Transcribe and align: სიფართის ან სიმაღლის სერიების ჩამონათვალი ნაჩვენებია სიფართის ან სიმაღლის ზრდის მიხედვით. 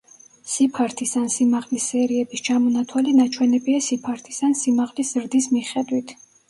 სიფართის 0.53 1.11
ან 1.21 1.27
სიმაღლის 1.33 1.85
სერიების 1.93 2.43
ჩამონათვალი 2.49 3.15
ნაჩვენებია 3.21 3.87
სიფართის 3.91 4.45
ან 4.51 4.61
სიმაღლის 4.65 5.17
ზრდის 5.19 5.55
მიხედვით. 5.59 6.23